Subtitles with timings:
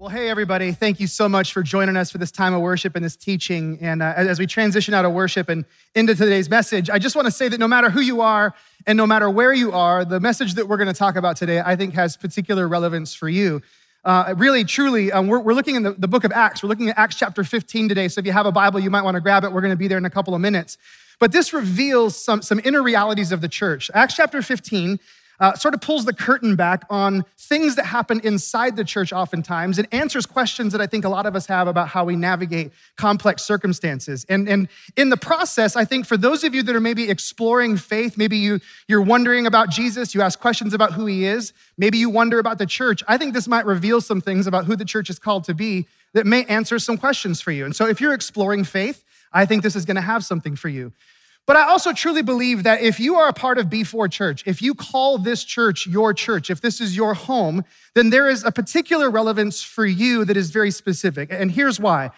[0.00, 0.72] Well, hey, everybody.
[0.72, 3.76] Thank you so much for joining us for this time of worship and this teaching.
[3.82, 7.26] And uh, as we transition out of worship and into today's message, I just want
[7.26, 8.54] to say that no matter who you are
[8.86, 11.60] and no matter where you are, the message that we're going to talk about today,
[11.62, 13.60] I think, has particular relevance for you.
[14.02, 16.62] Uh, really, truly, um, we're, we're, looking in the, the book of Acts.
[16.62, 18.08] We're looking at Acts chapter 15 today.
[18.08, 19.52] So if you have a Bible, you might want to grab it.
[19.52, 20.78] We're going to be there in a couple of minutes.
[21.18, 23.90] But this reveals some, some inner realities of the church.
[23.92, 24.98] Acts chapter 15
[25.40, 29.78] uh, sort of pulls the curtain back on things that happen inside the church oftentimes
[29.78, 32.72] and answers questions that I think a lot of us have about how we navigate
[32.96, 34.26] complex circumstances.
[34.28, 37.78] And, and in the process, I think for those of you that are maybe exploring
[37.78, 41.96] faith, maybe you, you're wondering about Jesus, you ask questions about who he is, maybe
[41.98, 44.84] you wonder about the church, I think this might reveal some things about who the
[44.84, 47.64] church is called to be that may answer some questions for you.
[47.64, 50.68] And so if you're exploring faith, I think this is going to have something for
[50.68, 50.92] you.
[51.50, 54.62] But I also truly believe that if you are a part of B4 Church, if
[54.62, 57.64] you call this church your church, if this is your home,
[57.96, 61.32] then there is a particular relevance for you that is very specific.
[61.32, 62.12] And here's why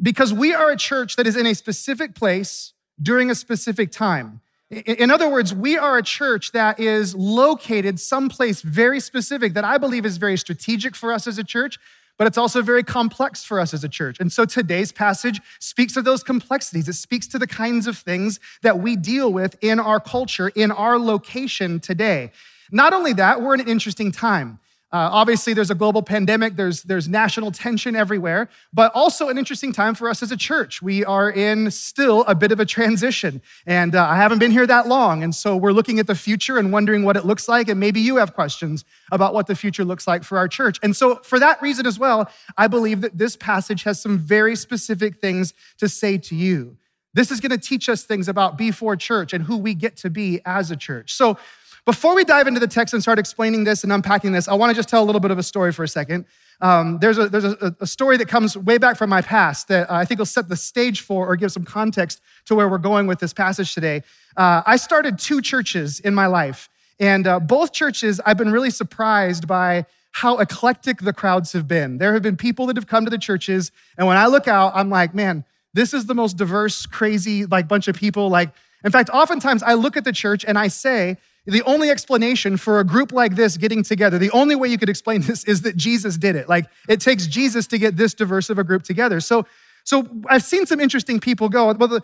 [0.00, 4.40] because we are a church that is in a specific place during a specific time.
[4.70, 9.76] In other words, we are a church that is located someplace very specific that I
[9.76, 11.78] believe is very strategic for us as a church,
[12.20, 14.20] but it's also very complex for us as a church.
[14.20, 16.86] And so today's passage speaks of those complexities.
[16.86, 20.70] It speaks to the kinds of things that we deal with in our culture, in
[20.70, 22.30] our location today.
[22.70, 24.58] Not only that, we're in an interesting time.
[24.92, 29.72] Uh, obviously, there's a global pandemic, there's, there's national tension everywhere, but also an interesting
[29.72, 30.82] time for us as a church.
[30.82, 34.66] We are in still a bit of a transition, and uh, I haven't been here
[34.66, 35.22] that long.
[35.22, 38.00] And so we're looking at the future and wondering what it looks like, and maybe
[38.00, 40.80] you have questions about what the future looks like for our church.
[40.82, 44.56] And so, for that reason as well, I believe that this passage has some very
[44.56, 46.76] specific things to say to you.
[47.12, 50.10] This is going to teach us things about B4 Church and who we get to
[50.10, 51.14] be as a church.
[51.14, 51.38] So,
[51.86, 54.70] before we dive into the text and start explaining this and unpacking this, I want
[54.70, 56.26] to just tell a little bit of a story for a second.
[56.60, 59.90] Um, there's a, there's a, a, story that comes way back from my past that
[59.90, 63.06] I think will set the stage for or give some context to where we're going
[63.06, 64.02] with this passage today.
[64.36, 68.70] Uh, I started two churches in my life, and uh, both churches I've been really
[68.70, 71.96] surprised by how eclectic the crowds have been.
[71.96, 74.72] There have been people that have come to the churches, and when I look out,
[74.74, 78.28] I'm like, man, this is the most diverse, crazy, like bunch of people.
[78.28, 78.50] Like,
[78.84, 81.16] in fact, oftentimes I look at the church and I say,
[81.50, 84.88] the only explanation for a group like this getting together, the only way you could
[84.88, 86.48] explain this is that Jesus did it.
[86.48, 89.20] Like it takes Jesus to get this diverse of a group together.
[89.20, 89.46] So,
[89.84, 91.72] so I've seen some interesting people go.
[91.72, 92.02] Well, the,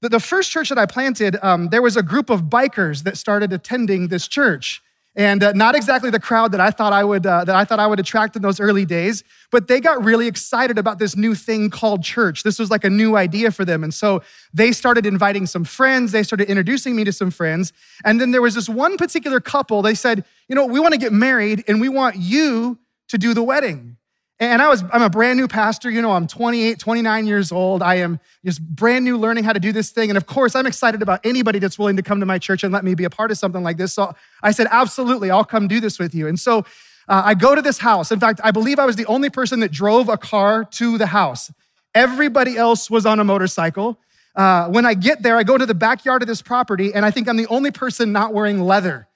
[0.00, 3.52] the, first church that I planted, um, there was a group of bikers that started
[3.52, 4.82] attending this church
[5.16, 7.78] and uh, not exactly the crowd that I thought I would uh, that I thought
[7.78, 9.22] I would attract in those early days.
[9.50, 12.42] But they got really excited about this new thing called church.
[12.42, 14.22] This was like a new idea for them, and so
[14.52, 16.12] they started inviting some friends.
[16.12, 17.72] They started introducing me to some friends,
[18.04, 19.82] and then there was this one particular couple.
[19.82, 23.34] They said, "You know, we want to get married, and we want you to do
[23.34, 23.96] the wedding."
[24.40, 27.82] And I was, I'm a brand new pastor, you know, I'm 28, 29 years old.
[27.82, 30.10] I am just brand new learning how to do this thing.
[30.10, 32.72] And of course, I'm excited about anybody that's willing to come to my church and
[32.72, 33.92] let me be a part of something like this.
[33.92, 34.12] So
[34.42, 36.26] I said, absolutely, I'll come do this with you.
[36.26, 36.64] And so
[37.08, 38.10] uh, I go to this house.
[38.10, 41.06] In fact, I believe I was the only person that drove a car to the
[41.06, 41.52] house.
[41.94, 44.00] Everybody else was on a motorcycle.
[44.34, 47.12] Uh, when I get there, I go to the backyard of this property, and I
[47.12, 49.06] think I'm the only person not wearing leather.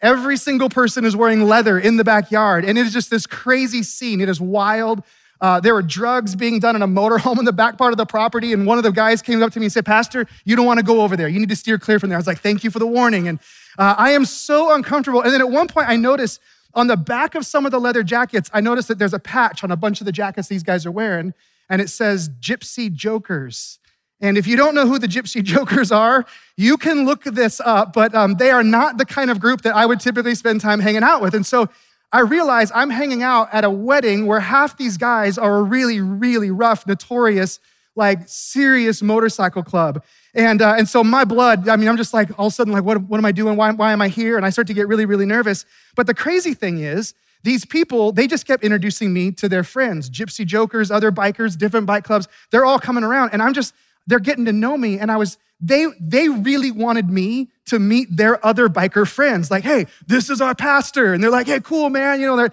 [0.00, 2.64] Every single person is wearing leather in the backyard.
[2.64, 4.20] And it is just this crazy scene.
[4.20, 5.02] It is wild.
[5.40, 8.06] Uh, there were drugs being done in a motorhome in the back part of the
[8.06, 8.52] property.
[8.52, 10.78] And one of the guys came up to me and said, Pastor, you don't want
[10.78, 11.28] to go over there.
[11.28, 12.16] You need to steer clear from there.
[12.16, 13.28] I was like, Thank you for the warning.
[13.28, 13.38] And
[13.78, 15.22] uh, I am so uncomfortable.
[15.22, 16.40] And then at one point, I noticed
[16.74, 19.64] on the back of some of the leather jackets, I noticed that there's a patch
[19.64, 21.34] on a bunch of the jackets these guys are wearing.
[21.68, 23.78] And it says Gypsy Jokers.
[24.20, 27.92] And if you don't know who the Gypsy Jokers are, you can look this up,
[27.92, 30.80] but um, they are not the kind of group that I would typically spend time
[30.80, 31.34] hanging out with.
[31.34, 31.68] And so
[32.12, 36.00] I realize I'm hanging out at a wedding where half these guys are a really,
[36.00, 37.60] really rough, notorious,
[37.94, 40.02] like serious motorcycle club.
[40.34, 42.72] And, uh, and so my blood, I mean, I'm just like, all of a sudden,
[42.72, 43.56] like, what, what am I doing?
[43.56, 44.36] Why, why am I here?
[44.36, 45.64] And I start to get really, really nervous.
[45.96, 47.14] But the crazy thing is,
[47.44, 51.86] these people, they just kept introducing me to their friends, gypsy jokers, other bikers, different
[51.86, 52.26] bike clubs.
[52.50, 53.30] They're all coming around.
[53.32, 53.74] And I'm just,
[54.08, 54.98] they're getting to know me.
[54.98, 59.50] And I was, they, they really wanted me to meet their other biker friends.
[59.50, 61.12] Like, hey, this is our pastor.
[61.12, 62.20] And they're like, hey, cool, man.
[62.20, 62.52] You know, they're,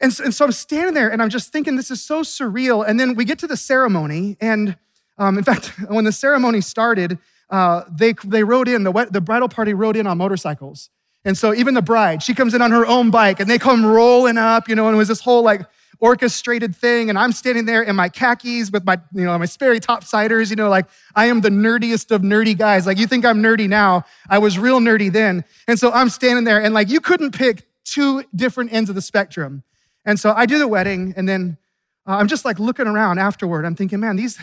[0.00, 2.86] and so, and so I'm standing there and I'm just thinking, this is so surreal.
[2.86, 4.36] And then we get to the ceremony.
[4.40, 4.76] And
[5.16, 7.18] um, in fact, when the ceremony started,
[7.50, 10.90] uh, they, they rode in, the, the bridal party rode in on motorcycles.
[11.24, 13.84] And so even the bride, she comes in on her own bike and they come
[13.84, 15.62] rolling up, you know, and it was this whole like
[16.00, 17.10] orchestrated thing.
[17.10, 20.56] And I'm standing there in my khakis with my, you know, my Sperry topsiders, you
[20.56, 22.86] know, like I am the nerdiest of nerdy guys.
[22.86, 24.04] Like you think I'm nerdy now.
[24.28, 25.44] I was real nerdy then.
[25.66, 29.02] And so I'm standing there and like you couldn't pick two different ends of the
[29.02, 29.62] spectrum.
[30.04, 31.58] And so I do the wedding, and then
[32.06, 33.66] uh, I'm just like looking around afterward.
[33.66, 34.38] I'm thinking, man, these,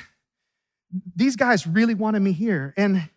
[1.16, 2.74] these guys really wanted me here.
[2.78, 3.10] And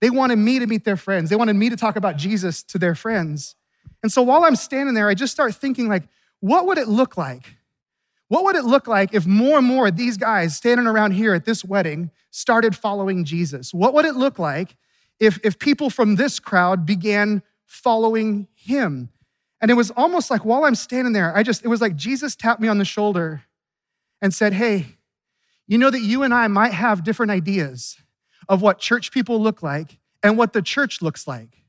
[0.00, 1.30] they wanted me to meet their friends.
[1.30, 3.56] They wanted me to talk about Jesus to their friends.
[4.02, 6.04] And so while I'm standing there, I just start thinking, like,
[6.40, 7.56] what would it look like?
[8.32, 11.34] What would it look like if more and more of these guys standing around here
[11.34, 13.74] at this wedding started following Jesus?
[13.74, 14.74] What would it look like
[15.20, 19.10] if, if people from this crowd began following him?
[19.60, 22.34] And it was almost like while I'm standing there, I just, it was like Jesus
[22.34, 23.42] tapped me on the shoulder
[24.22, 24.96] and said, Hey,
[25.66, 27.98] you know that you and I might have different ideas
[28.48, 31.64] of what church people look like and what the church looks like.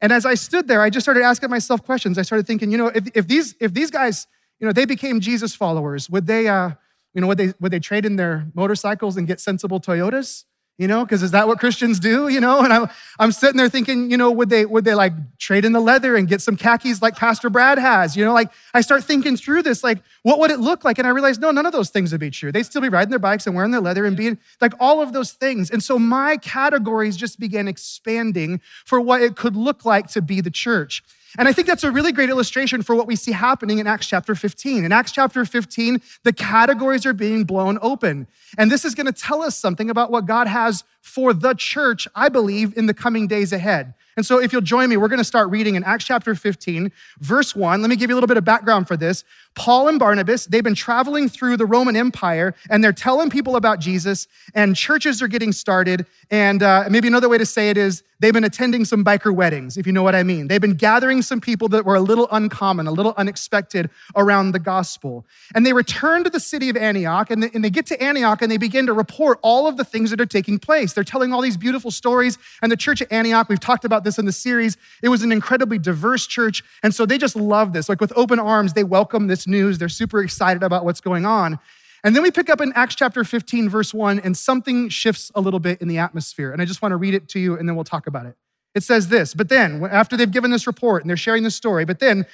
[0.00, 2.16] And as I stood there, I just started asking myself questions.
[2.16, 4.26] I started thinking, you know, if, if, these, if these guys,
[4.62, 6.70] you know, they became Jesus followers, would they, uh,
[7.12, 10.44] you know, would they, would they trade in their motorcycles and get sensible Toyotas?
[10.78, 12.28] you know because is that what christians do?
[12.28, 12.88] You know and I'm,
[13.18, 16.16] I'm sitting there thinking you know would they would they like trade in the leather
[16.16, 18.16] and get some khakis like pastor brad has?
[18.16, 20.98] You know like i start thinking through this like what would it look like?
[20.98, 22.50] And i realized no none of those things would be true.
[22.50, 25.12] They'd still be riding their bikes and wearing their leather and being like all of
[25.12, 25.70] those things.
[25.70, 30.40] And so my categories just began expanding for what it could look like to be
[30.40, 31.02] the church
[31.38, 34.06] and I think that's a really great illustration for what we see happening in Acts
[34.06, 34.84] chapter 15.
[34.84, 38.26] In Acts chapter 15, the categories are being blown open.
[38.58, 42.06] And this is going to tell us something about what God has for the church,
[42.14, 43.94] I believe, in the coming days ahead.
[44.16, 46.92] And so, if you'll join me, we're going to start reading in Acts chapter 15,
[47.20, 47.80] verse 1.
[47.80, 49.24] Let me give you a little bit of background for this.
[49.54, 53.80] Paul and Barnabas, they've been traveling through the Roman Empire and they're telling people about
[53.80, 56.06] Jesus, and churches are getting started.
[56.30, 59.76] And uh, maybe another way to say it is they've been attending some biker weddings,
[59.76, 60.48] if you know what I mean.
[60.48, 64.58] They've been gathering some people that were a little uncommon, a little unexpected around the
[64.58, 65.26] gospel.
[65.54, 68.40] And they return to the city of Antioch, and they, and they get to Antioch
[68.40, 70.94] and they begin to report all of the things that are taking place.
[70.94, 72.38] They're telling all these beautiful stories.
[72.62, 75.32] And the church at Antioch, we've talked about this in the series, it was an
[75.32, 76.62] incredibly diverse church.
[76.82, 77.88] And so they just love this.
[77.88, 79.78] Like with open arms, they welcome this news.
[79.78, 81.58] They're super excited about what's going on.
[82.04, 85.40] And then we pick up in Acts chapter 15, verse 1, and something shifts a
[85.40, 86.52] little bit in the atmosphere.
[86.52, 88.34] And I just want to read it to you and then we'll talk about it.
[88.74, 91.84] It says this, but then, after they've given this report and they're sharing this story,
[91.84, 92.26] but then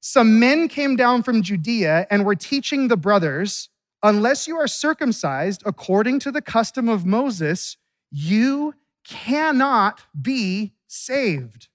[0.00, 3.68] some men came down from Judea and were teaching the brothers,
[4.02, 7.76] unless you are circumcised according to the custom of Moses,
[8.10, 8.74] you
[9.04, 11.68] cannot be saved.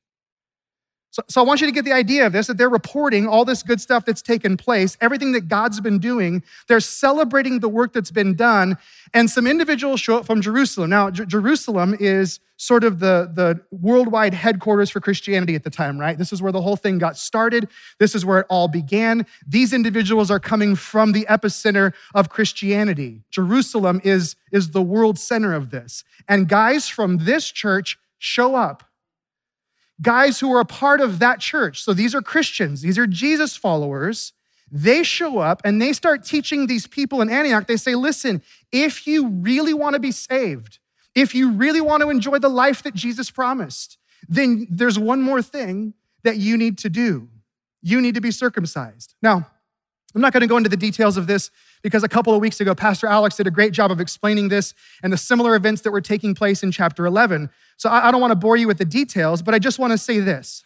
[1.14, 3.46] So, so, I want you to get the idea of this that they're reporting all
[3.46, 6.42] this good stuff that's taken place, everything that God's been doing.
[6.68, 8.80] They're celebrating the work that's been done.
[9.14, 10.90] And some individuals show up from Jerusalem.
[10.90, 16.00] Now, J- Jerusalem is sort of the, the worldwide headquarters for Christianity at the time,
[16.00, 16.18] right?
[16.18, 17.68] This is where the whole thing got started.
[18.00, 19.28] This is where it all began.
[19.46, 23.22] These individuals are coming from the epicenter of Christianity.
[23.30, 26.04] Jerusalem is, is the world center of this.
[26.28, 28.84] And guys from this church show up
[30.02, 31.84] guys who are a part of that church.
[31.84, 34.34] So these are Christians, these are Jesus followers.
[34.76, 37.68] They show up and they start teaching these people in Antioch.
[37.68, 38.42] They say, listen,
[38.72, 40.80] if you really want to be saved,
[41.14, 45.44] if you really want to enjoy the life that Jesus promised, then there's one more
[45.44, 45.94] thing
[46.24, 47.30] that you need to do.
[47.84, 49.14] You need to be circumcised.
[49.22, 49.46] Now,
[50.16, 51.52] I'm not going to go into the details of this
[51.84, 54.74] because a couple of weeks ago, Pastor Alex did a great job of explaining this
[55.04, 57.50] and the similar events that were taking place in chapter 11.
[57.78, 59.98] So I don't want to bore you with the details, but I just want to
[59.98, 60.64] say this.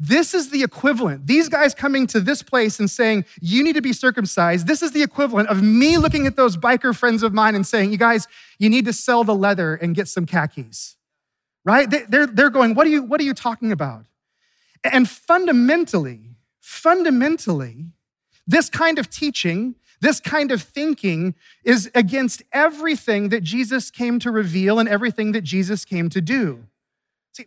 [0.00, 1.26] This is the equivalent.
[1.26, 4.66] These guys coming to this place and saying, you need to be circumcised.
[4.66, 7.90] This is the equivalent of me looking at those biker friends of mine and saying,
[7.90, 8.28] you guys,
[8.58, 10.96] you need to sell the leather and get some khakis.
[11.64, 11.90] Right?
[11.90, 14.06] They're, they're going, what are, you, what are you talking about?
[14.84, 17.86] And fundamentally, fundamentally,
[18.46, 24.30] this kind of teaching, this kind of thinking is against everything that Jesus came to
[24.30, 26.64] reveal and everything that Jesus came to do.
[27.32, 27.46] See,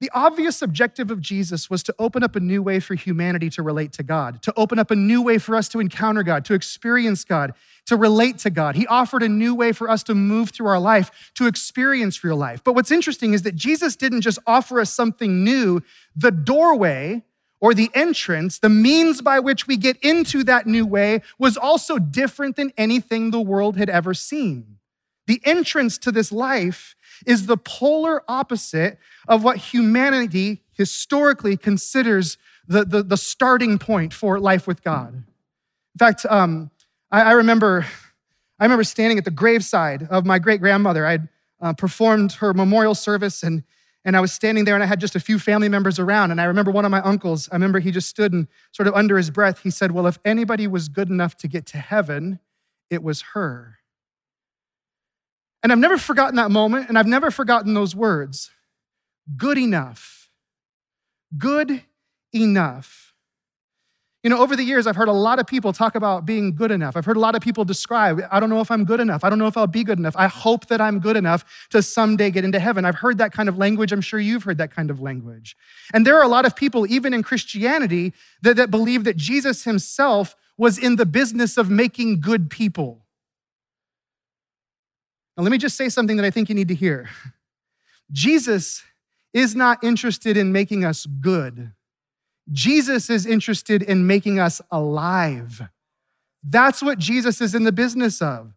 [0.00, 3.62] the obvious objective of Jesus was to open up a new way for humanity to
[3.62, 6.54] relate to God, to open up a new way for us to encounter God, to
[6.54, 7.52] experience God,
[7.86, 8.76] to relate to God.
[8.76, 12.36] He offered a new way for us to move through our life, to experience real
[12.36, 12.62] life.
[12.64, 15.82] But what's interesting is that Jesus didn't just offer us something new,
[16.16, 17.22] the doorway
[17.60, 21.98] or the entrance, the means by which we get into that new way, was also
[21.98, 24.78] different than anything the world had ever seen.
[25.26, 28.98] The entrance to this life is the polar opposite
[29.28, 35.14] of what humanity historically considers the, the, the starting point for life with God.
[35.14, 36.70] In fact, um,
[37.10, 37.86] I, I, remember,
[38.58, 41.06] I remember standing at the graveside of my great grandmother.
[41.06, 41.28] I'd
[41.60, 43.64] uh, performed her memorial service, and
[44.04, 46.30] and I was standing there and I had just a few family members around.
[46.30, 48.94] And I remember one of my uncles, I remember he just stood and sort of
[48.94, 52.40] under his breath, he said, Well, if anybody was good enough to get to heaven,
[52.88, 53.76] it was her.
[55.62, 58.50] And I've never forgotten that moment and I've never forgotten those words.
[59.36, 60.30] Good enough.
[61.36, 61.84] Good
[62.32, 63.09] enough.
[64.22, 66.70] You know, over the years, I've heard a lot of people talk about being good
[66.70, 66.94] enough.
[66.94, 69.24] I've heard a lot of people describe, I don't know if I'm good enough.
[69.24, 70.14] I don't know if I'll be good enough.
[70.14, 72.84] I hope that I'm good enough to someday get into heaven.
[72.84, 73.92] I've heard that kind of language.
[73.92, 75.56] I'm sure you've heard that kind of language.
[75.94, 78.12] And there are a lot of people, even in Christianity,
[78.42, 83.06] that, that believe that Jesus himself was in the business of making good people.
[85.34, 87.08] Now, let me just say something that I think you need to hear
[88.12, 88.82] Jesus
[89.32, 91.72] is not interested in making us good.
[92.50, 95.62] Jesus is interested in making us alive.
[96.42, 98.52] That's what Jesus is in the business of.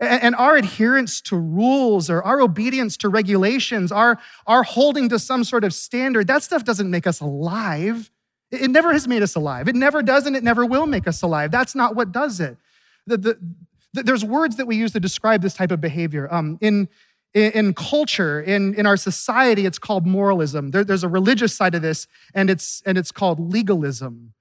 [0.00, 5.42] And our adherence to rules or our obedience to regulations, our, our holding to some
[5.42, 8.10] sort of standard, that stuff doesn't make us alive.
[8.52, 9.68] It never has made us alive.
[9.68, 11.50] It never does, and it never will make us alive.
[11.50, 12.56] That's not what does it.
[13.06, 13.38] The, the,
[13.92, 16.32] the, there's words that we use to describe this type of behavior.
[16.32, 16.88] Um, in
[17.34, 20.70] in, in culture, in, in our society, it's called moralism.
[20.70, 24.32] There, there's a religious side of this, and it's, and it's called legalism.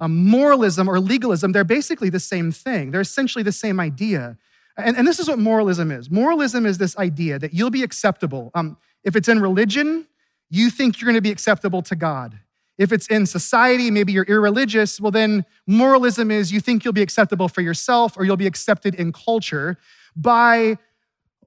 [0.00, 2.90] Um, moralism or legalism, they're basically the same thing.
[2.90, 4.36] They're essentially the same idea.
[4.76, 8.50] And, and this is what moralism is moralism is this idea that you'll be acceptable.
[8.54, 10.06] Um, if it's in religion,
[10.50, 12.38] you think you're going to be acceptable to God.
[12.76, 17.02] If it's in society, maybe you're irreligious, well, then moralism is you think you'll be
[17.02, 19.78] acceptable for yourself or you'll be accepted in culture
[20.16, 20.76] by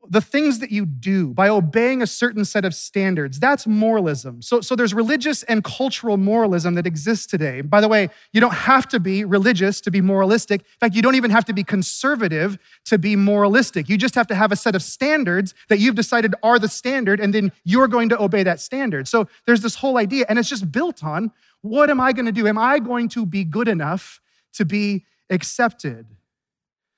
[0.09, 4.41] the things that you do by obeying a certain set of standards that's moralism.
[4.41, 7.61] So, so there's religious and cultural moralism that exists today.
[7.61, 10.61] By the way you don't have to be religious to be moralistic.
[10.61, 13.89] In fact you don't even have to be conservative to be moralistic.
[13.89, 17.19] You just have to have a set of standards that you've decided are the standard
[17.19, 19.07] and then you're going to obey that standard.
[19.07, 22.31] So there's this whole idea and it's just built on what am i going to
[22.31, 22.47] do?
[22.47, 24.21] Am i going to be good enough
[24.53, 26.05] to be accepted?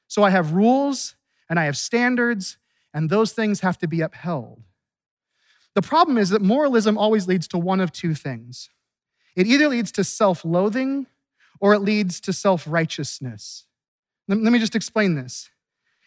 [0.08, 1.16] So i have rules
[1.50, 2.59] and i have standards
[2.94, 4.64] and those things have to be upheld.
[5.76, 8.70] The problem is that moralism always leads to one of two things
[9.36, 11.08] it either leads to self loathing
[11.62, 13.66] or it leads to self righteousness.
[14.28, 15.50] Let me just explain this.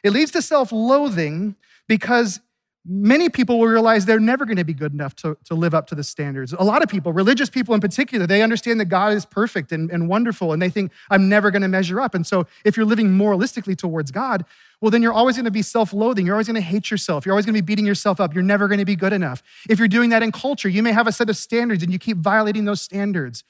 [0.05, 1.57] It leads to self loathing
[1.89, 2.41] because
[2.85, 5.87] many people will realize they're never going to be good enough to, to live up
[5.89, 6.53] to the standards.
[6.53, 9.91] A lot of people, religious people in particular, they understand that God is perfect and,
[9.91, 12.15] and wonderful, and they think, I'm never going to measure up.
[12.15, 14.45] And so if you're living moralistically towards God,
[14.81, 16.27] well, then you're always going to be self loathing.
[16.27, 17.25] You're always going to hate yourself.
[17.25, 18.35] You're always going to be beating yourself up.
[18.35, 19.43] You're never going to be good enough.
[19.71, 22.01] If you're doing that in culture, you may have a set of standards and you
[22.01, 23.45] keep violating those standards.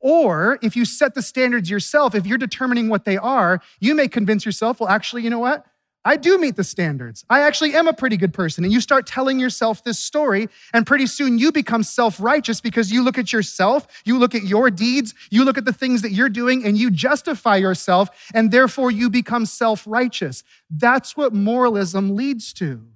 [0.00, 4.06] Or if you set the standards yourself, if you're determining what they are, you may
[4.06, 5.66] convince yourself, well, actually, you know what?
[6.04, 7.24] I do meet the standards.
[7.28, 8.64] I actually am a pretty good person.
[8.64, 12.90] And you start telling yourself this story, and pretty soon you become self righteous because
[12.92, 16.12] you look at yourself, you look at your deeds, you look at the things that
[16.12, 20.44] you're doing, and you justify yourself, and therefore you become self righteous.
[20.70, 22.86] That's what moralism leads to.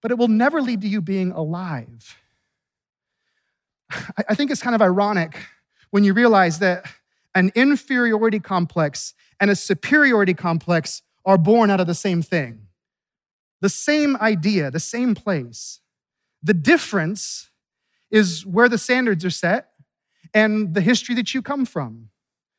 [0.00, 2.16] But it will never lead to you being alive.
[4.28, 5.38] I think it's kind of ironic
[5.90, 6.86] when you realize that
[7.34, 12.68] an inferiority complex and a superiority complex are born out of the same thing,
[13.60, 15.80] the same idea, the same place.
[16.42, 17.50] The difference
[18.10, 19.70] is where the standards are set
[20.32, 22.08] and the history that you come from.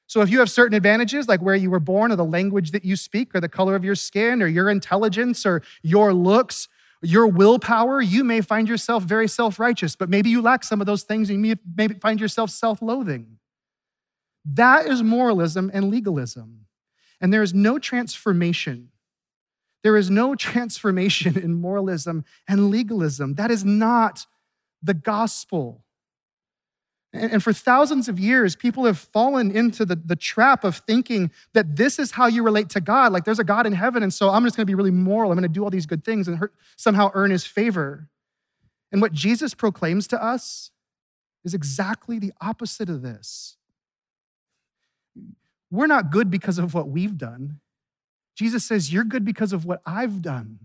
[0.08, 2.86] So, if you have certain advantages, like where you were born, or the language that
[2.86, 6.70] you speak, or the color of your skin, or your intelligence, or your looks,
[7.02, 10.88] your willpower, you may find yourself very self righteous, but maybe you lack some of
[10.88, 13.38] those things and you may find yourself self loathing.
[14.46, 16.67] That is moralism and legalism.
[17.20, 18.90] And there is no transformation.
[19.84, 23.36] There is no transformation in moralism and legalism.
[23.36, 24.26] That is not
[24.82, 25.84] the gospel.
[27.14, 31.76] And for thousands of years, people have fallen into the, the trap of thinking that
[31.78, 33.14] this is how you relate to God.
[33.14, 35.32] Like there's a God in heaven, and so I'm just gonna be really moral.
[35.32, 38.10] I'm gonna do all these good things and somehow earn his favor.
[38.92, 40.72] And what Jesus proclaims to us
[41.44, 43.58] is exactly the opposite of this.
[45.70, 47.60] We're not good because of what we've done.
[48.36, 50.60] Jesus says, You're good because of what I've done.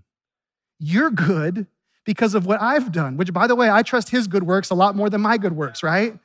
[0.78, 1.66] You're good
[2.04, 4.74] because of what I've done, which, by the way, I trust his good works a
[4.74, 6.18] lot more than my good works, right?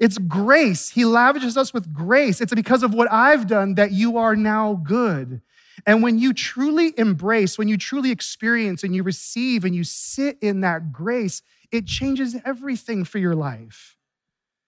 [0.00, 0.90] It's grace.
[0.90, 2.40] He lavishes us with grace.
[2.40, 5.42] It's because of what I've done that you are now good.
[5.86, 10.38] And when you truly embrace, when you truly experience and you receive and you sit
[10.40, 13.96] in that grace, it changes everything for your life.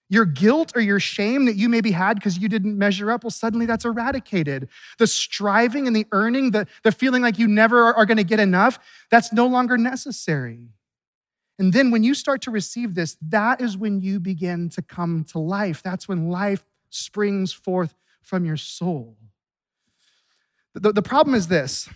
[0.09, 3.31] Your guilt or your shame that you maybe had because you didn't measure up, well,
[3.31, 4.69] suddenly that's eradicated.
[4.99, 8.23] The striving and the earning, the, the feeling like you never are, are going to
[8.23, 8.79] get enough,
[9.09, 10.67] that's no longer necessary.
[11.57, 15.23] And then when you start to receive this, that is when you begin to come
[15.31, 15.81] to life.
[15.81, 19.17] That's when life springs forth from your soul.
[20.73, 21.89] The, the problem is this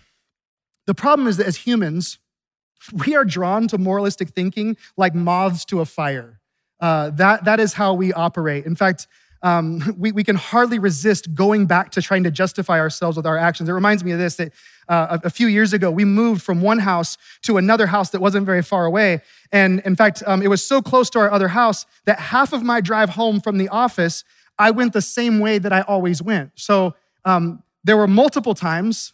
[0.86, 2.18] the problem is that as humans,
[3.06, 6.37] we are drawn to moralistic thinking like moths to a fire.
[6.80, 8.66] Uh, that, that is how we operate.
[8.66, 9.06] In fact,
[9.42, 13.36] um, we, we can hardly resist going back to trying to justify ourselves with our
[13.36, 13.68] actions.
[13.68, 14.52] It reminds me of this that
[14.88, 18.20] uh, a, a, few years ago, we moved from one house to another house that
[18.20, 19.20] wasn't very far away.
[19.52, 22.62] And in fact, um, it was so close to our other house that half of
[22.62, 24.24] my drive home from the office,
[24.58, 26.52] I went the same way that I always went.
[26.54, 26.94] So
[27.24, 29.12] um, there were multiple times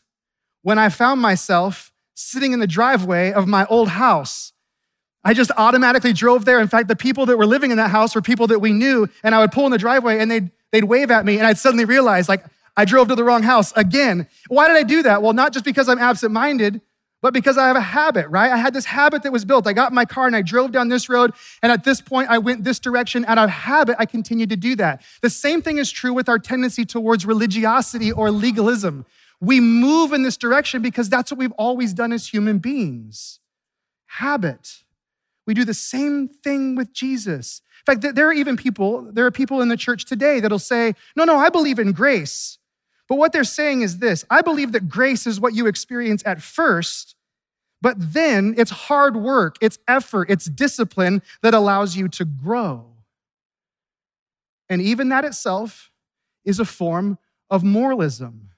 [0.63, 4.53] when I found myself sitting in the driveway of my old house.
[5.25, 6.61] I just automatically drove there.
[6.61, 9.09] In fact, the people that were living in that house were people that we knew,
[9.23, 11.59] and I would pull in the driveway and they'd, they'd wave at me, and I'd
[11.59, 12.45] suddenly realize, like,
[12.77, 14.27] I drove to the wrong house again.
[14.49, 15.23] Why did I do that?
[15.23, 16.81] Well, not just because I'm absent minded,
[17.23, 18.53] but because I have a habit, right?
[18.53, 19.67] I had this habit that was built.
[19.67, 22.29] I got in my car and I drove down this road, and at this point,
[22.29, 23.25] I went this direction.
[23.25, 25.03] Out of habit, I continued to do that.
[25.23, 29.07] The same thing is true with our tendency towards religiosity or legalism.
[29.41, 33.41] We move in this direction because that's what we've always done as human beings.
[34.07, 34.84] Habit.
[35.47, 37.61] We do the same thing with Jesus.
[37.87, 40.95] In fact, there are even people, there are people in the church today that'll say,
[41.17, 42.59] No, no, I believe in grace.
[43.09, 46.43] But what they're saying is this I believe that grace is what you experience at
[46.43, 47.15] first,
[47.83, 52.87] but then it's hard work, it's effort, it's discipline that allows you to grow.
[54.69, 55.91] And even that itself
[56.45, 57.19] is a form
[57.51, 58.51] of moralism.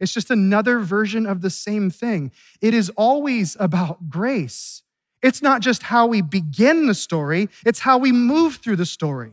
[0.00, 2.32] It's just another version of the same thing.
[2.60, 4.82] It is always about grace.
[5.22, 9.32] It's not just how we begin the story, it's how we move through the story.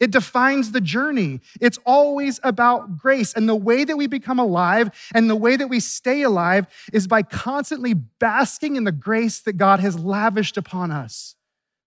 [0.00, 1.40] It defines the journey.
[1.60, 3.32] It's always about grace.
[3.32, 7.06] And the way that we become alive and the way that we stay alive is
[7.06, 11.36] by constantly basking in the grace that God has lavished upon us.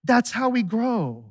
[0.04, 1.25] That's how we grow.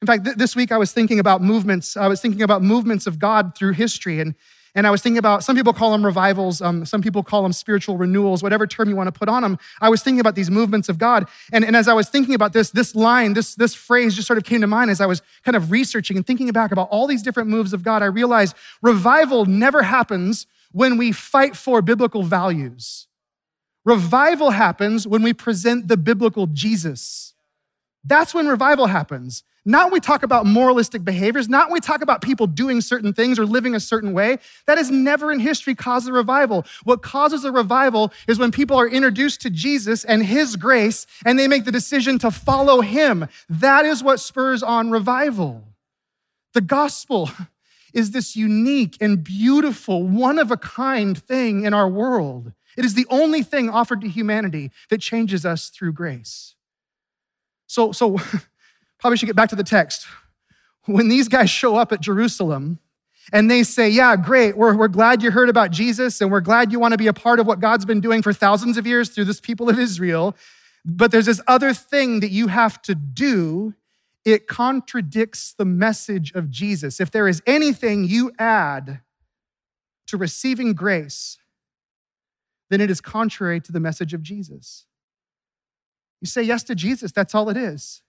[0.00, 1.96] In fact, th- this week I was thinking about movements.
[1.96, 4.20] I was thinking about movements of God through history.
[4.20, 4.34] And
[4.74, 7.52] and I was thinking about, some people call them revivals, um, some people call them
[7.52, 9.58] spiritual renewals, whatever term you want to put on them.
[9.80, 11.28] I was thinking about these movements of God.
[11.52, 14.38] And, and as I was thinking about this, this line, this, this phrase just sort
[14.38, 17.06] of came to mind as I was kind of researching and thinking back about all
[17.06, 18.02] these different moves of God.
[18.02, 23.06] I realized revival never happens when we fight for biblical values.
[23.84, 27.34] Revival happens when we present the biblical Jesus.
[28.02, 29.44] That's when revival happens.
[29.66, 33.14] Not when we talk about moralistic behaviors, not when we talk about people doing certain
[33.14, 34.38] things or living a certain way.
[34.66, 36.66] That has never in history caused a revival.
[36.84, 41.38] What causes a revival is when people are introduced to Jesus and his grace and
[41.38, 43.26] they make the decision to follow him.
[43.48, 45.64] That is what spurs on revival.
[46.52, 47.30] The gospel
[47.94, 52.52] is this unique and beautiful, one of a kind thing in our world.
[52.76, 56.54] It is the only thing offered to humanity that changes us through grace.
[57.66, 58.18] So, so
[59.04, 60.06] Probably should get back to the text.
[60.86, 62.78] When these guys show up at Jerusalem
[63.34, 66.72] and they say, Yeah, great, we're, we're glad you heard about Jesus and we're glad
[66.72, 69.10] you want to be a part of what God's been doing for thousands of years
[69.10, 70.34] through this people of Israel,
[70.86, 73.74] but there's this other thing that you have to do.
[74.24, 76.98] It contradicts the message of Jesus.
[76.98, 79.02] If there is anything you add
[80.06, 81.36] to receiving grace,
[82.70, 84.86] then it is contrary to the message of Jesus.
[86.22, 88.00] You say yes to Jesus, that's all it is.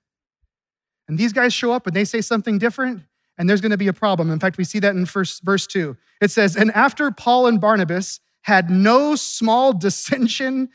[1.08, 3.04] And these guys show up and they say something different,
[3.38, 4.32] and there's going to be a problem.
[4.32, 5.96] In fact, we see that in first, verse 2.
[6.22, 10.70] It says, And after Paul and Barnabas had no small dissension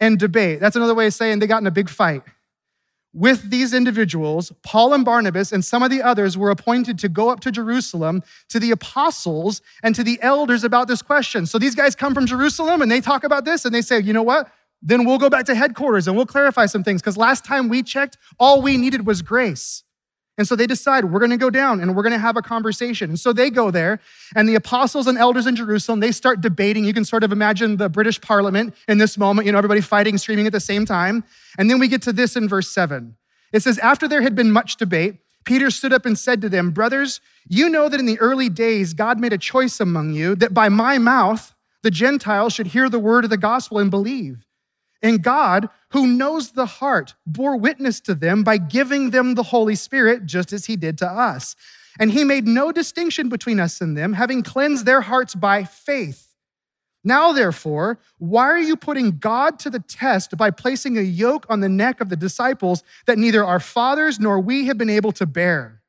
[0.00, 2.22] and debate, that's another way of saying they got in a big fight.
[3.14, 7.30] With these individuals, Paul and Barnabas and some of the others were appointed to go
[7.30, 11.46] up to Jerusalem to the apostles and to the elders about this question.
[11.46, 14.12] So these guys come from Jerusalem and they talk about this and they say, you
[14.12, 14.52] know what?
[14.80, 17.82] Then we'll go back to headquarters and we'll clarify some things because last time we
[17.82, 19.82] checked, all we needed was grace.
[20.38, 22.42] And so they decide we're going to go down and we're going to have a
[22.42, 23.10] conversation.
[23.10, 23.98] And so they go there,
[24.36, 26.84] and the apostles and elders in Jerusalem, they start debating.
[26.84, 30.16] You can sort of imagine the British parliament in this moment, you know, everybody fighting,
[30.16, 31.24] screaming at the same time.
[31.58, 33.16] And then we get to this in verse seven.
[33.52, 36.70] It says, After there had been much debate, Peter stood up and said to them,
[36.70, 40.54] Brothers, you know that in the early days God made a choice among you that
[40.54, 44.44] by my mouth the Gentiles should hear the word of the gospel and believe.
[45.02, 49.74] And God, who knows the heart, bore witness to them by giving them the Holy
[49.74, 51.54] Spirit, just as he did to us.
[52.00, 56.34] And he made no distinction between us and them, having cleansed their hearts by faith.
[57.04, 61.60] Now, therefore, why are you putting God to the test by placing a yoke on
[61.60, 65.26] the neck of the disciples that neither our fathers nor we have been able to
[65.26, 65.80] bear?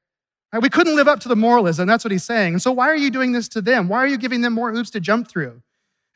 [0.62, 2.54] We couldn't live up to the moralism, that's what he's saying.
[2.54, 3.88] And so, why are you doing this to them?
[3.88, 5.62] Why are you giving them more hoops to jump through?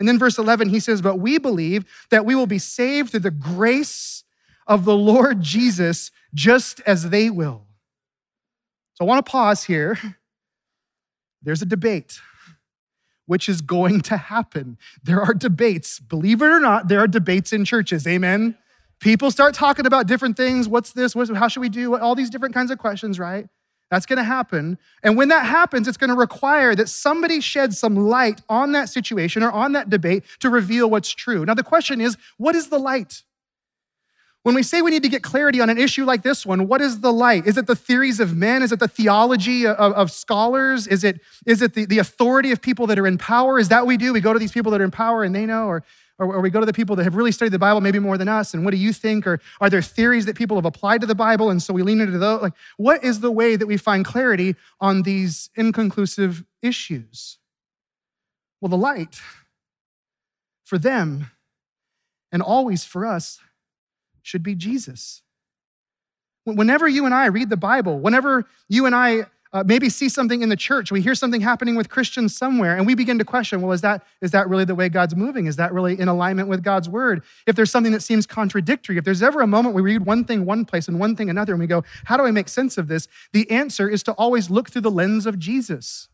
[0.03, 3.21] And then verse 11, he says, But we believe that we will be saved through
[3.21, 4.25] the grace
[4.67, 7.61] of the Lord Jesus, just as they will.
[8.95, 9.97] So I want to pause here.
[11.41, 12.19] There's a debate
[13.27, 14.77] which is going to happen.
[15.01, 16.01] There are debates.
[16.01, 18.05] Believe it or not, there are debates in churches.
[18.05, 18.57] Amen.
[18.99, 20.67] People start talking about different things.
[20.67, 21.15] What's this?
[21.15, 21.95] What's, how should we do?
[21.97, 23.47] All these different kinds of questions, right?
[23.93, 24.79] That's going to happen.
[25.03, 28.89] And when that happens, it's going to require that somebody shed some light on that
[28.89, 31.45] situation or on that debate to reveal what's true.
[31.45, 33.21] Now, the question is what is the light?
[34.41, 36.81] When we say we need to get clarity on an issue like this one, what
[36.81, 37.45] is the light?
[37.45, 38.63] Is it the theories of men?
[38.63, 40.87] Is it the theology of, of, scholars?
[40.87, 43.59] Is it, is it the, the authority of people that are in power?
[43.59, 44.11] Is that what we do?
[44.11, 45.67] We go to these people that are in power and they know?
[45.67, 45.83] Or
[46.19, 48.17] or, or we go to the people that have really studied the Bible maybe more
[48.17, 49.25] than us, and what do you think?
[49.25, 52.01] Or are there theories that people have applied to the Bible, and so we lean
[52.01, 52.41] into those?
[52.41, 57.39] Like, what is the way that we find clarity on these inconclusive issues?
[58.61, 59.21] Well, the light
[60.63, 61.31] for them
[62.31, 63.39] and always for us
[64.21, 65.21] should be Jesus.
[66.45, 70.41] Whenever you and I read the Bible, whenever you and I uh, maybe see something
[70.41, 73.61] in the church, we hear something happening with Christians somewhere, and we begin to question,
[73.61, 75.45] well, is that, is that really the way God's moving?
[75.45, 77.23] Is that really in alignment with God's word?
[77.45, 80.45] If there's something that seems contradictory, if there's ever a moment we read one thing
[80.45, 82.87] one place and one thing another, and we go, how do I make sense of
[82.87, 83.07] this?
[83.31, 86.09] The answer is to always look through the lens of Jesus.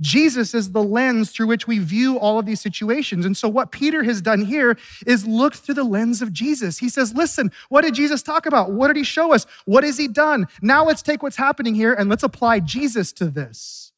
[0.00, 3.24] Jesus is the lens through which we view all of these situations.
[3.24, 4.76] And so, what Peter has done here
[5.06, 6.78] is look through the lens of Jesus.
[6.78, 8.72] He says, Listen, what did Jesus talk about?
[8.72, 9.46] What did he show us?
[9.66, 10.48] What has he done?
[10.60, 13.92] Now, let's take what's happening here and let's apply Jesus to this.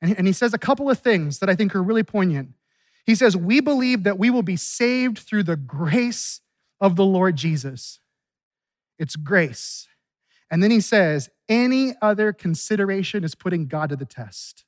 [0.00, 2.50] And he says a couple of things that I think are really poignant.
[3.06, 6.40] He says, We believe that we will be saved through the grace
[6.80, 8.00] of the Lord Jesus.
[8.98, 9.86] It's grace.
[10.50, 14.64] And then he says, Any other consideration is putting God to the test.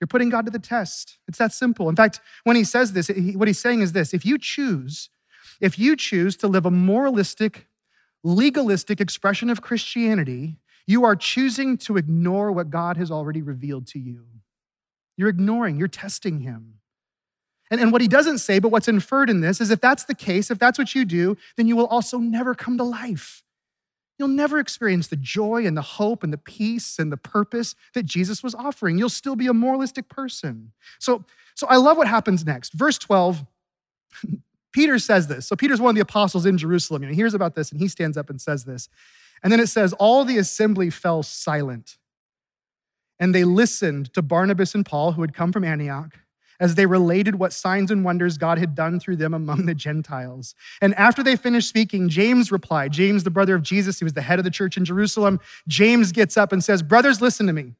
[0.00, 1.18] You're putting God to the test.
[1.26, 1.88] It's that simple.
[1.88, 5.10] In fact, when he says this, what he's saying is this if you choose,
[5.60, 7.66] if you choose to live a moralistic,
[8.22, 13.98] legalistic expression of Christianity, you are choosing to ignore what God has already revealed to
[13.98, 14.26] you.
[15.16, 16.74] You're ignoring, you're testing him.
[17.70, 20.14] And, and what he doesn't say, but what's inferred in this, is if that's the
[20.14, 23.42] case, if that's what you do, then you will also never come to life.
[24.18, 28.04] You'll never experience the joy and the hope and the peace and the purpose that
[28.04, 28.98] Jesus was offering.
[28.98, 30.72] You'll still be a moralistic person.
[30.98, 31.24] So,
[31.54, 32.72] so I love what happens next.
[32.72, 33.44] Verse 12,
[34.72, 35.46] Peter says this.
[35.46, 37.88] So Peter's one of the apostles in Jerusalem, and he hears about this and he
[37.88, 38.88] stands up and says this.
[39.42, 41.98] And then it says, All the assembly fell silent.
[43.18, 46.18] And they listened to Barnabas and Paul, who had come from Antioch
[46.60, 50.54] as they related what signs and wonders God had done through them among the Gentiles.
[50.80, 54.22] And after they finished speaking, James replied, James, the brother of Jesus, he was the
[54.22, 55.40] head of the church in Jerusalem.
[55.68, 57.74] James gets up and says, Brothers, listen to me.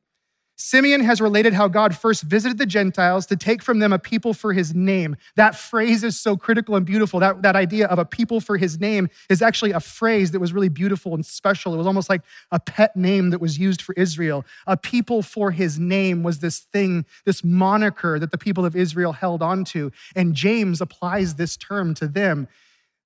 [0.59, 4.33] Simeon has related how God first visited the Gentiles to take from them a people
[4.33, 5.17] for his name.
[5.35, 7.21] That phrase is so critical and beautiful.
[7.21, 10.55] That, that idea of a people for his name is actually a phrase that was
[10.55, 11.75] really beautiful and special.
[11.75, 14.47] It was almost like a pet name that was used for Israel.
[14.67, 19.13] A people for his name was this thing, this moniker that the people of Israel
[19.13, 19.91] held onto.
[20.15, 22.49] And James applies this term to them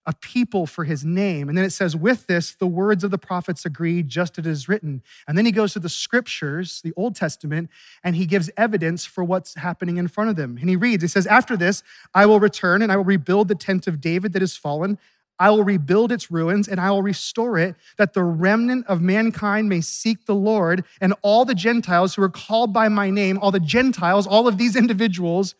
[0.06, 1.48] a people for his name.
[1.48, 4.50] And then it says, with this, the words of the prophets agree, just as it
[4.50, 5.02] is written.
[5.28, 7.68] And then he goes to the scriptures, the Old Testament,
[8.02, 10.56] and he gives evidence for what's happening in front of them.
[10.58, 11.82] And he reads, he says, After this,
[12.14, 14.98] I will return and I will rebuild the tent of David that is fallen.
[15.38, 19.68] I will rebuild its ruins and I will restore it, that the remnant of mankind
[19.68, 23.50] may seek the Lord, and all the Gentiles who are called by my name, all
[23.50, 25.54] the Gentiles, all of these individuals,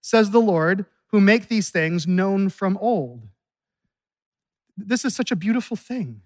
[0.00, 3.22] says the Lord, who make these things known from old.
[4.76, 6.22] This is such a beautiful thing.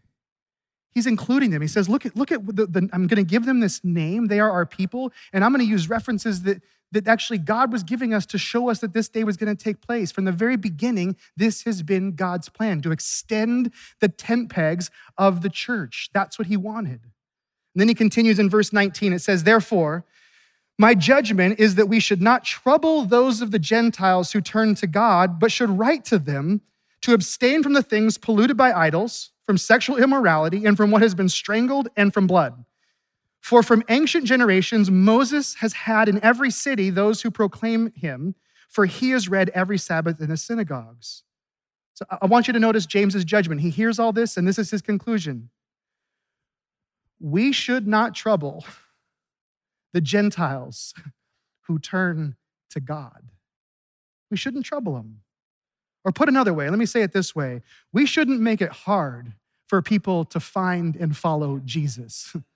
[0.93, 1.63] He's including them.
[1.63, 4.27] He says, Look at, look at the, the I'm going to give them this name.
[4.27, 5.13] They are our people.
[5.33, 8.69] And I'm going to use references that, that actually God was giving us to show
[8.69, 10.11] us that this day was going to take place.
[10.11, 15.43] From the very beginning, this has been God's plan to extend the tent pegs of
[15.43, 16.11] the church.
[16.13, 17.01] That's what he wanted.
[17.75, 19.13] And then he continues in verse 19.
[19.13, 20.05] It says, Therefore,
[20.77, 24.89] my judgment is that we should not trouble those of the Gentiles who turn to
[24.89, 26.63] God, but should write to them
[27.03, 31.15] to abstain from the things polluted by idols, from sexual immorality, and from what has
[31.15, 32.65] been strangled, and from blood.
[33.41, 38.35] For from ancient generations, Moses has had in every city those who proclaim him,
[38.69, 41.25] for he is read every Sabbath in the synagogues.
[41.95, 43.63] So I want you to notice James's judgment.
[43.63, 45.51] He hears all this, and this is his conclusion.
[47.19, 48.65] We should not trouble
[49.93, 50.95] the Gentiles
[51.67, 52.37] who turn
[52.71, 53.31] to God.
[54.31, 55.23] We shouldn't trouble them.
[56.05, 59.35] Or put another way, let me say it this way we shouldn't make it hard
[59.67, 62.35] for people to find and follow Jesus.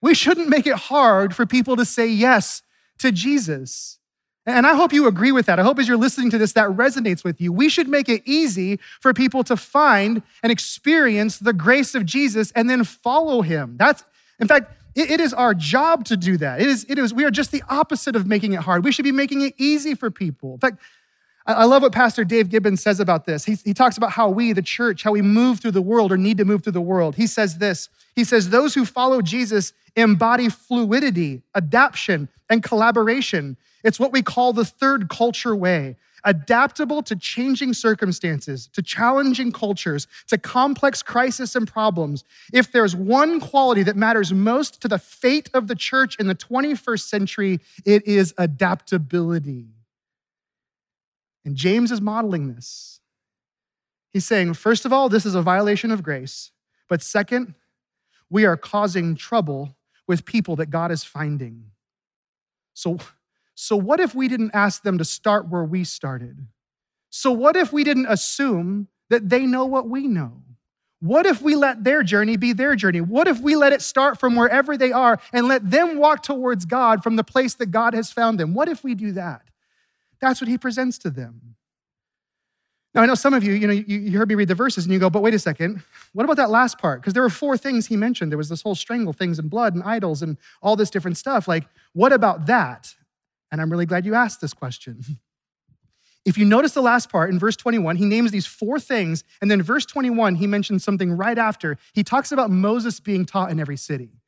[0.00, 2.60] We shouldn't make it hard for people to say yes
[2.98, 3.98] to Jesus.
[4.44, 5.58] And I hope you agree with that.
[5.58, 7.52] I hope as you're listening to this, that resonates with you.
[7.54, 12.52] We should make it easy for people to find and experience the grace of Jesus
[12.52, 13.76] and then follow him.
[13.78, 14.04] That's,
[14.38, 16.60] in fact, it, it is our job to do that.
[16.60, 18.84] It is, it is, we are just the opposite of making it hard.
[18.84, 20.52] We should be making it easy for people.
[20.52, 20.82] In fact,
[21.46, 23.44] I love what Pastor Dave Gibbons says about this.
[23.44, 26.16] He, he talks about how we, the church, how we move through the world or
[26.16, 27.16] need to move through the world.
[27.16, 33.56] He says this He says, Those who follow Jesus embody fluidity, adaptation, and collaboration.
[33.82, 40.06] It's what we call the third culture way adaptable to changing circumstances, to challenging cultures,
[40.26, 42.24] to complex crises and problems.
[42.52, 46.34] If there's one quality that matters most to the fate of the church in the
[46.34, 49.73] 21st century, it is adaptability.
[51.44, 53.00] And James is modeling this.
[54.10, 56.52] He's saying, first of all, this is a violation of grace.
[56.88, 57.54] But second,
[58.30, 59.76] we are causing trouble
[60.06, 61.70] with people that God is finding.
[62.74, 62.98] So,
[63.54, 66.46] so what if we didn't ask them to start where we started?
[67.10, 70.42] So, what if we didn't assume that they know what we know?
[71.00, 73.00] What if we let their journey be their journey?
[73.00, 76.64] What if we let it start from wherever they are and let them walk towards
[76.64, 78.54] God from the place that God has found them?
[78.54, 79.42] What if we do that?
[80.24, 81.54] That's what he presents to them.
[82.94, 84.86] Now, I know some of you, you know, you, you heard me read the verses
[84.86, 85.82] and you go, but wait a second,
[86.14, 87.02] what about that last part?
[87.02, 88.32] Because there were four things he mentioned.
[88.32, 91.46] There was this whole strangle things and blood and idols and all this different stuff.
[91.46, 92.94] Like, what about that?
[93.52, 95.04] And I'm really glad you asked this question.
[96.24, 99.24] If you notice the last part in verse 21, he names these four things.
[99.42, 101.76] And then verse 21, he mentions something right after.
[101.92, 104.22] He talks about Moses being taught in every city.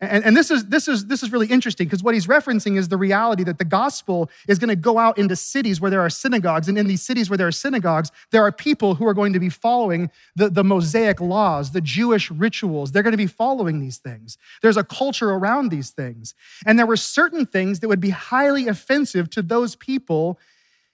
[0.00, 2.86] And, and this, is, this, is, this is really interesting because what he's referencing is
[2.86, 6.10] the reality that the gospel is going to go out into cities where there are
[6.10, 6.68] synagogues.
[6.68, 9.40] And in these cities where there are synagogues, there are people who are going to
[9.40, 12.92] be following the, the Mosaic laws, the Jewish rituals.
[12.92, 14.38] They're going to be following these things.
[14.62, 16.34] There's a culture around these things.
[16.64, 20.38] And there were certain things that would be highly offensive to those people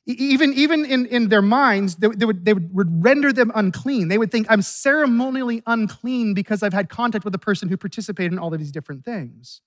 [0.06, 4.08] even, even in, in their minds, they, they, would, they would render them unclean.
[4.08, 8.32] They would think, I'm ceremonially unclean because I've had contact with a person who participated
[8.32, 9.62] in all of these different things.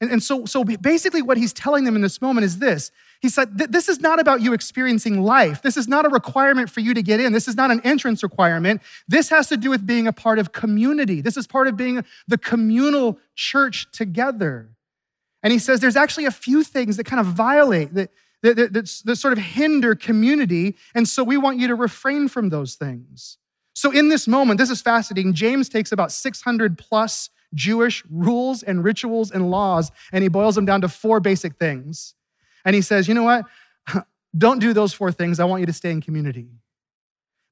[0.00, 2.90] And, and so, so basically, what he's telling them in this moment is this
[3.22, 5.62] He said, This is not about you experiencing life.
[5.62, 7.32] This is not a requirement for you to get in.
[7.32, 8.82] This is not an entrance requirement.
[9.08, 11.22] This has to do with being a part of community.
[11.22, 14.70] This is part of being the communal church together.
[15.42, 18.10] And he says there's actually a few things that kind of violate, that,
[18.42, 20.76] that, that, that, that sort of hinder community.
[20.94, 23.38] And so we want you to refrain from those things.
[23.74, 25.34] So in this moment, this is fascinating.
[25.34, 30.64] James takes about 600 plus Jewish rules and rituals and laws, and he boils them
[30.64, 32.14] down to four basic things.
[32.64, 33.44] And he says, you know what?
[34.36, 35.40] Don't do those four things.
[35.40, 36.48] I want you to stay in community.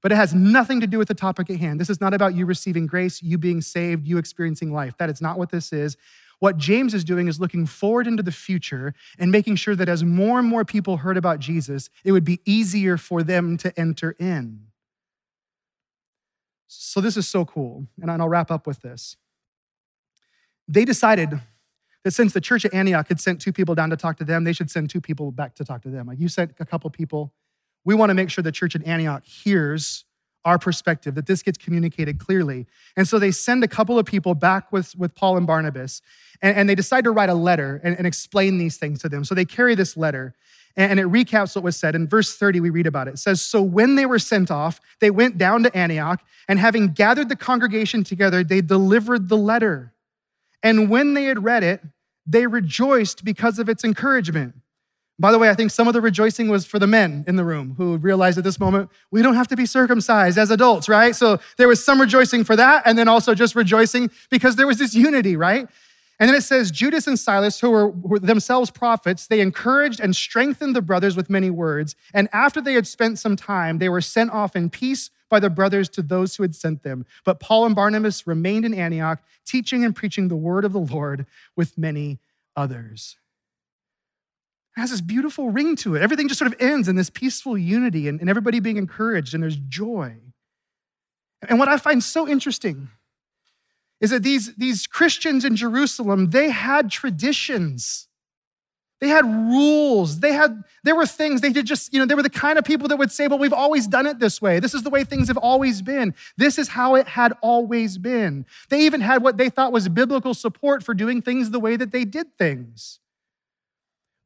[0.03, 1.81] But it has nothing to do with the topic at hand.
[1.81, 4.97] This is not about you receiving grace, you being saved, you experiencing life.
[4.99, 5.97] That is not what this is.
[6.39, 10.05] What James is doing is looking forward into the future and making sure that as
[10.05, 14.17] more and more people heard about Jesus, it would be easier for them to enter
[14.19, 14.67] in.
[16.67, 17.87] So, this is so cool.
[18.01, 19.17] And I'll wrap up with this.
[20.67, 21.41] They decided
[22.03, 24.45] that since the church at Antioch had sent two people down to talk to them,
[24.45, 26.07] they should send two people back to talk to them.
[26.07, 27.33] Like you sent a couple people.
[27.85, 30.05] We want to make sure the church at Antioch hears
[30.45, 32.67] our perspective, that this gets communicated clearly.
[32.97, 36.03] And so they send a couple of people back with, with Paul and Barnabas,
[36.43, 39.25] and, and they decide to write a letter and, and, explain these things to them.
[39.25, 40.35] So they carry this letter,
[40.77, 41.95] and, and it recaps what was said.
[41.95, 43.15] In verse 30, we read about it.
[43.15, 46.89] It says, So when they were sent off, they went down to Antioch, and having
[46.89, 49.93] gathered the congregation together, they delivered the letter.
[50.63, 51.83] And when they had read it,
[52.27, 54.55] they rejoiced because of its encouragement.
[55.19, 57.45] By the way, I think some of the rejoicing was for the men in the
[57.45, 61.15] room who realized at this moment, we don't have to be circumcised as adults, right?
[61.15, 64.79] So there was some rejoicing for that, and then also just rejoicing because there was
[64.79, 65.69] this unity, right?
[66.19, 70.15] And then it says, Judas and Silas, who were, were, themselves prophets, they encouraged and
[70.15, 71.97] strengthened the brothers with many words.
[72.13, 75.51] And after they had spent some time, they were sent off in peace by the
[75.51, 77.05] brothers to those who had sent them.
[77.25, 81.27] But Paul and Barnabas remained in Antioch, teaching and preaching the word of the Lord
[81.57, 82.21] with many
[82.57, 83.17] others.
[84.77, 86.03] It has this beautiful ring to it.
[86.03, 89.43] Everything just sort of ends in this peaceful unity and, and everybody being encouraged, and
[89.43, 90.17] there's joy.
[91.49, 92.89] And what I find so interesting
[94.01, 98.09] is that these, these Christians in Jerusalem, they had traditions.
[99.01, 100.21] They had rules.
[100.21, 102.65] They had, there were things they did just, you know, they were the kind of
[102.65, 104.61] people that would say, well, we've always done it this way.
[104.61, 106.15] This is the way things have always been.
[106.37, 108.47] This is how it had always been.
[108.71, 111.93] They even had what they thought was biblical support for doing things the way that
[111.93, 113.01] they did things.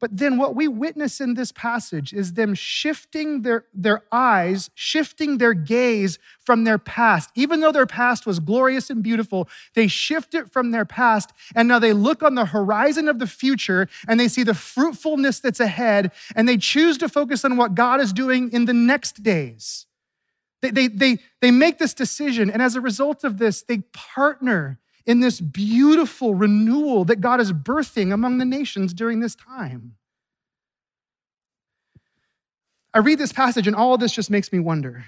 [0.01, 5.39] But then what we witness in this passage is them shifting their, their eyes, shifting
[5.39, 7.31] their gaze from their past.
[7.35, 11.33] Even though their past was glorious and beautiful, they shift it from their past.
[11.55, 15.41] And now they look on the horizon of the future and they see the fruitfulness
[15.41, 19.23] that's ahead and they choose to focus on what God is doing in the next
[19.25, 19.87] days.
[20.63, 22.51] They, they, they, they make this decision.
[22.51, 27.51] And as a result of this, they partner in this beautiful renewal that God is
[27.51, 29.97] birthing among the nations during this time.
[32.93, 35.07] I read this passage, and all of this just makes me wonder,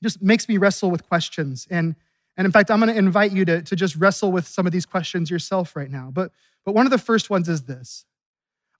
[0.00, 1.66] just makes me wrestle with questions.
[1.68, 1.96] And,
[2.36, 4.72] and in fact, I'm going to invite you to, to just wrestle with some of
[4.72, 6.10] these questions yourself right now.
[6.12, 6.30] But,
[6.64, 8.04] but one of the first ones is this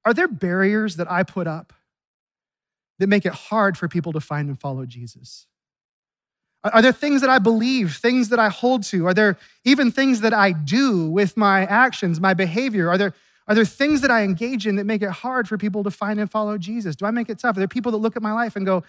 [0.04, 1.72] Are there barriers that I put up
[3.00, 5.48] that make it hard for people to find and follow Jesus?
[6.64, 9.06] Are there things that I believe, things that I hold to?
[9.06, 12.90] Are there even things that I do with my actions, my behavior?
[12.90, 13.14] Are there,
[13.46, 16.18] are there things that I engage in that make it hard for people to find
[16.18, 16.96] and follow Jesus?
[16.96, 17.56] Do I make it tough?
[17.56, 18.82] Are there people that look at my life and go,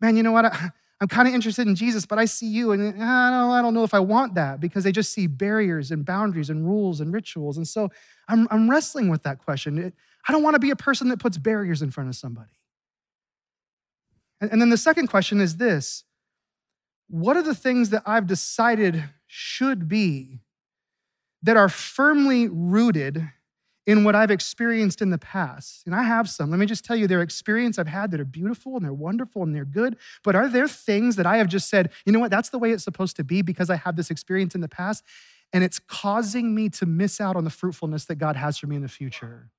[0.00, 0.46] man, you know what?
[0.46, 3.50] I, am kind of interested in Jesus, but I see you and uh, I don't,
[3.50, 6.64] I don't know if I want that because they just see barriers and boundaries and
[6.64, 7.56] rules and rituals.
[7.56, 7.90] And so
[8.28, 9.92] I'm, I'm wrestling with that question.
[10.28, 12.50] I don't want to be a person that puts barriers in front of somebody.
[14.40, 16.04] And, and then the second question is this
[17.08, 20.40] what are the things that I've decided should be
[21.42, 23.28] that are firmly rooted
[23.86, 25.82] in what I've experienced in the past?
[25.86, 26.50] And I have some.
[26.50, 28.92] Let me just tell you, there are experiences I've had that are beautiful and they're
[28.92, 29.96] wonderful and they're good.
[30.24, 32.72] But are there things that I have just said, you know what, that's the way
[32.72, 35.04] it's supposed to be because I have this experience in the past
[35.52, 38.76] and it's causing me to miss out on the fruitfulness that God has for me
[38.76, 39.50] in the future?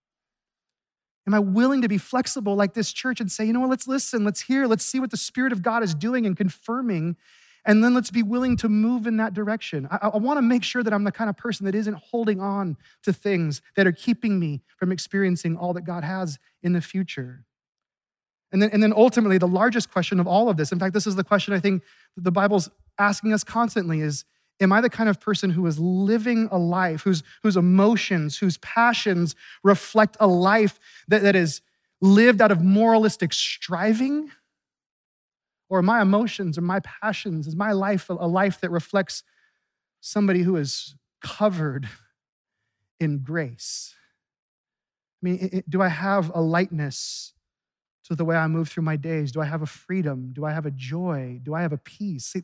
[1.27, 3.87] Am I willing to be flexible like this church and say, you know what, let's
[3.87, 7.17] listen, let's hear, let's see what the Spirit of God is doing and confirming,
[7.65, 9.89] and then let's be willing to move in that direction.
[9.91, 12.39] I, I want to make sure that I'm the kind of person that isn't holding
[12.39, 16.81] on to things that are keeping me from experiencing all that God has in the
[16.81, 17.43] future.
[18.53, 21.05] And then, and then ultimately, the largest question of all of this, in fact, this
[21.05, 21.83] is the question I think
[22.15, 24.23] the Bible's asking us constantly is
[24.59, 28.57] Am I the kind of person who is living a life, whose, whose emotions, whose
[28.57, 31.61] passions reflect a life that, that is
[32.01, 34.31] lived out of moralistic striving?
[35.69, 39.23] Or are my emotions or my passions, is my life a life that reflects
[39.99, 41.87] somebody who is covered
[42.99, 43.93] in grace?
[45.21, 47.33] I mean, it, do I have a lightness
[48.05, 49.31] to the way I move through my days?
[49.31, 50.31] Do I have a freedom?
[50.33, 51.41] Do I have a joy?
[51.43, 52.27] Do I have a peace?
[52.27, 52.43] See,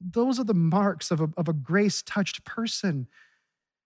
[0.00, 3.06] those are the marks of a, of a grace touched person.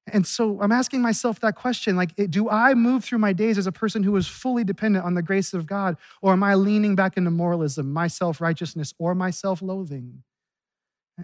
[0.07, 3.57] And so I'm asking myself that question like, eh, do I move through my days
[3.57, 6.55] as a person who is fully dependent on the grace of God, or am I
[6.55, 10.23] leaning back into moralism, my self righteousness, or my self loathing?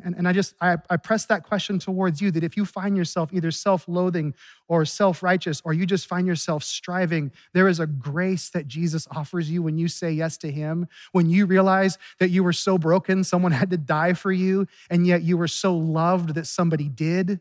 [0.05, 2.97] And, and I just, I, I press that question towards you that if you find
[2.97, 4.35] yourself either self loathing
[4.69, 9.09] or self righteous, or you just find yourself striving, there is a grace that Jesus
[9.11, 10.87] offers you when you say yes to Him.
[11.11, 15.07] When you realize that you were so broken, someone had to die for you, and
[15.07, 17.41] yet you were so loved that somebody did.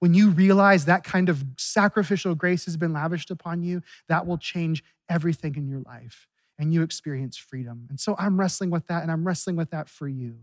[0.00, 4.36] When you realize that kind of sacrificial grace has been lavished upon you, that will
[4.36, 6.26] change everything in your life
[6.58, 7.86] and you experience freedom.
[7.88, 10.36] And so I'm wrestling with that, and I'm wrestling with that for you.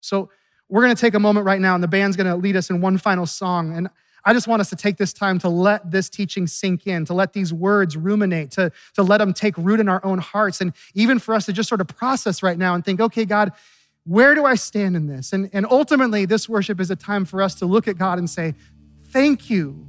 [0.00, 0.30] So,
[0.68, 2.70] we're going to take a moment right now, and the band's going to lead us
[2.70, 3.74] in one final song.
[3.76, 3.88] And
[4.24, 7.14] I just want us to take this time to let this teaching sink in, to
[7.14, 10.72] let these words ruminate, to, to let them take root in our own hearts, and
[10.94, 13.52] even for us to just sort of process right now and think, okay, God,
[14.04, 15.32] where do I stand in this?
[15.32, 18.28] And, and ultimately, this worship is a time for us to look at God and
[18.28, 18.54] say,
[19.10, 19.86] Thank you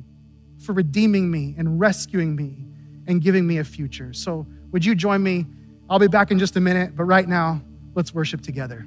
[0.59, 2.65] for redeeming me and rescuing me
[3.07, 4.13] and giving me a future.
[4.13, 5.45] So, would you join me?
[5.89, 7.61] I'll be back in just a minute, but right now,
[7.95, 8.85] let's worship together.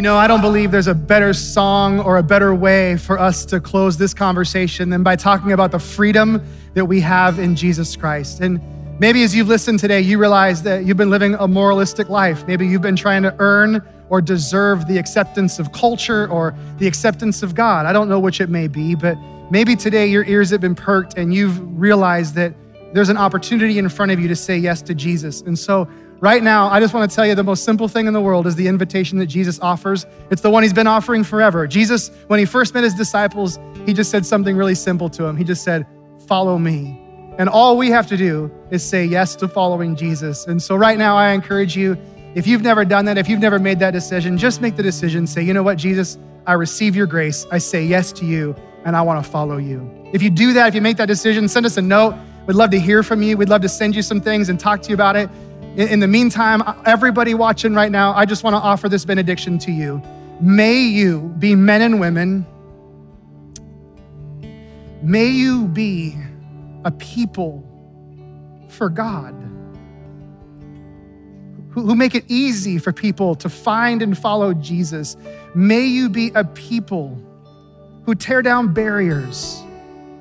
[0.00, 3.44] You know, I don't believe there's a better song or a better way for us
[3.44, 6.42] to close this conversation than by talking about the freedom
[6.72, 8.40] that we have in Jesus Christ.
[8.40, 8.62] And
[8.98, 12.46] maybe as you've listened today, you realize that you've been living a moralistic life.
[12.46, 17.42] Maybe you've been trying to earn or deserve the acceptance of culture or the acceptance
[17.42, 17.84] of God.
[17.84, 19.18] I don't know which it may be, but
[19.50, 22.54] maybe today your ears have been perked and you've realized that
[22.94, 25.42] there's an opportunity in front of you to say yes to Jesus.
[25.42, 25.86] And so,
[26.20, 28.46] right now, I just want to tell you the most simple thing in the world
[28.46, 30.06] is the invitation that Jesus offers.
[30.30, 31.66] It's the one he's been offering forever.
[31.66, 35.36] Jesus, when he first met his disciples, he just said something really simple to him.
[35.36, 35.86] He just said,
[36.26, 36.96] Follow me.
[37.38, 40.46] And all we have to do is say yes to following Jesus.
[40.46, 41.96] And so, right now, I encourage you
[42.34, 45.26] if you've never done that, if you've never made that decision, just make the decision.
[45.26, 47.46] Say, you know what, Jesus, I receive your grace.
[47.50, 48.54] I say yes to you,
[48.84, 49.90] and I want to follow you.
[50.12, 52.14] If you do that, if you make that decision, send us a note.
[52.46, 53.36] We'd love to hear from you.
[53.36, 55.28] We'd love to send you some things and talk to you about it.
[55.76, 59.72] In, the meantime, everybody watching right now, I just want to offer this benediction to
[59.72, 60.02] you.
[60.40, 62.44] May you be men and women.
[65.02, 66.16] May you be
[66.84, 67.64] a people
[68.68, 69.34] for God
[71.70, 75.16] who make it easy for people to find and follow Jesus.
[75.54, 77.16] May you be a people
[78.04, 79.62] who tear down barriers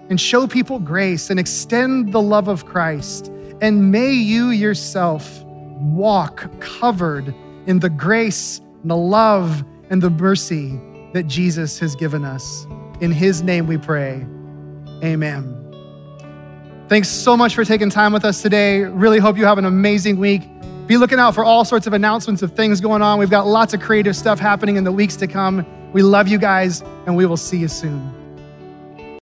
[0.09, 3.31] and show people grace and extend the love of Christ.
[3.61, 7.33] And may you yourself walk covered
[7.65, 10.79] in the grace and the love and the mercy
[11.13, 12.65] that Jesus has given us.
[13.01, 14.25] In his name we pray.
[15.03, 15.55] Amen.
[16.87, 18.81] Thanks so much for taking time with us today.
[18.81, 20.41] Really hope you have an amazing week.
[20.87, 23.19] Be looking out for all sorts of announcements of things going on.
[23.19, 25.65] We've got lots of creative stuff happening in the weeks to come.
[25.93, 28.18] We love you guys, and we will see you soon.